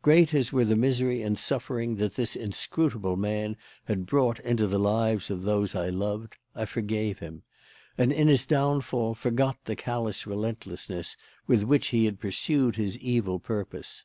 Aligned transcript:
Great 0.00 0.32
as 0.32 0.52
were 0.52 0.64
the 0.64 0.76
misery 0.76 1.22
and 1.22 1.36
suffering 1.36 1.96
that 1.96 2.14
this 2.14 2.36
inscrutable 2.36 3.16
man 3.16 3.56
had 3.86 4.06
brought 4.06 4.38
into 4.38 4.64
the 4.68 4.78
lives 4.78 5.28
of 5.28 5.42
those 5.42 5.74
I 5.74 5.88
loved, 5.88 6.36
I 6.54 6.66
forgave 6.66 7.18
him; 7.18 7.42
and 7.98 8.12
in 8.12 8.28
his 8.28 8.46
downfall 8.46 9.16
forgot 9.16 9.64
the 9.64 9.74
callous 9.74 10.24
relentlessness 10.24 11.16
with 11.48 11.64
which 11.64 11.88
he 11.88 12.04
had 12.04 12.20
pursued 12.20 12.76
his 12.76 12.96
evil 12.98 13.40
purpose. 13.40 14.04